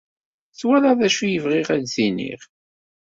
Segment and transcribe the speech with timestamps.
[0.59, 2.41] Twalaḍ d acu i bɣiɣ ad t-id-iniɣ?